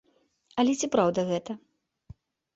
Але 0.63 0.73
ці 0.79 0.89
праўда 0.95 1.27
гэта? 1.29 1.57